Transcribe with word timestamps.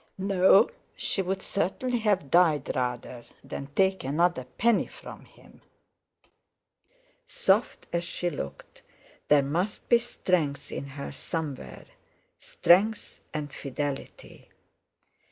No, 0.17 0.71
she 0.95 1.21
would 1.21 1.43
certainly 1.43 1.99
have 1.99 2.31
died 2.31 2.75
rather 2.75 3.23
than 3.43 3.67
take 3.75 4.03
another 4.03 4.45
penny 4.57 4.87
from 4.87 5.25
him. 5.25 5.61
Soft 7.27 7.85
as 7.93 8.03
she 8.03 8.31
looked, 8.31 8.81
there 9.27 9.43
must 9.43 9.87
be 9.89 9.99
strength 9.99 10.71
in 10.71 10.87
her 10.87 11.11
somewhere—strength 11.11 13.21
and 13.31 13.53
fidelity. 13.53 14.49